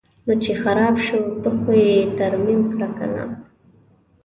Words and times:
نو 0.25 0.33
چې 0.43 0.51
خراب 0.63 0.95
شو 1.05 1.19
ته 1.41 1.49
خو 1.59 1.71
یې 1.83 1.97
ترمیم 2.17 2.61
کړه 2.71 2.89
کنه. 2.97 3.23